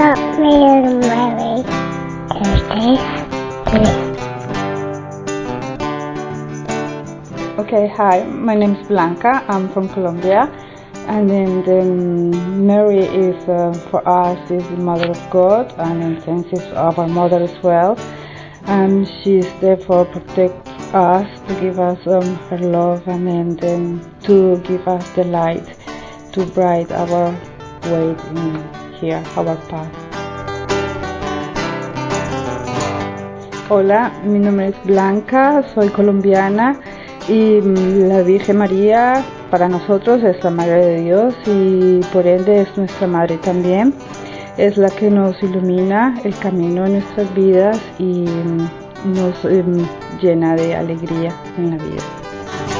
[0.00, 0.40] St.
[0.40, 1.60] Mary Mary.
[7.58, 9.44] Okay, hi, my name is Blanca.
[9.48, 10.48] I'm from Colombia.
[11.06, 16.22] And then, then Mary is uh, for us is the mother of God, and in
[16.22, 17.98] sense is our mother as well.
[18.64, 24.14] And she's there for protect us, to give us um, her love, and then, then
[24.22, 25.76] to give us the light,
[26.32, 27.32] to bright our
[27.84, 28.89] way in
[33.68, 36.78] Hola, mi nombre es Blanca, soy colombiana
[37.28, 42.62] y mm, la Virgen María para nosotros es la Madre de Dios y por ende
[42.62, 43.94] es nuestra Madre también.
[44.56, 49.86] Es la que nos ilumina el camino en nuestras vidas y mm, nos em,
[50.20, 52.79] llena de alegría en la vida.